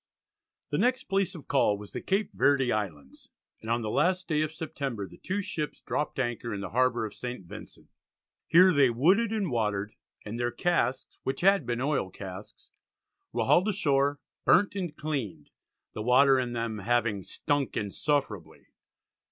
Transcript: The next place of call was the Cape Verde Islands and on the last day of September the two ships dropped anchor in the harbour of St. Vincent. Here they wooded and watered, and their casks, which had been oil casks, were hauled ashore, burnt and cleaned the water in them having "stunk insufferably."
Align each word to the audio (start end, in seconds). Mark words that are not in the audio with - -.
The 0.71 0.79
next 0.79 1.03
place 1.03 1.35
of 1.35 1.47
call 1.47 1.77
was 1.77 1.93
the 1.93 2.01
Cape 2.01 2.31
Verde 2.33 2.71
Islands 2.71 3.29
and 3.61 3.69
on 3.69 3.83
the 3.83 3.91
last 3.91 4.27
day 4.27 4.41
of 4.41 4.51
September 4.51 5.07
the 5.07 5.19
two 5.19 5.43
ships 5.43 5.79
dropped 5.79 6.17
anchor 6.17 6.55
in 6.55 6.59
the 6.61 6.71
harbour 6.71 7.05
of 7.05 7.13
St. 7.13 7.45
Vincent. 7.45 7.87
Here 8.47 8.73
they 8.73 8.89
wooded 8.89 9.31
and 9.31 9.51
watered, 9.51 9.93
and 10.25 10.39
their 10.39 10.49
casks, 10.49 11.19
which 11.21 11.41
had 11.41 11.67
been 11.67 11.81
oil 11.81 12.09
casks, 12.09 12.71
were 13.31 13.45
hauled 13.45 13.67
ashore, 13.67 14.19
burnt 14.43 14.75
and 14.75 14.97
cleaned 14.97 15.51
the 15.93 16.01
water 16.01 16.39
in 16.39 16.53
them 16.53 16.79
having 16.79 17.21
"stunk 17.21 17.77
insufferably." 17.77 18.69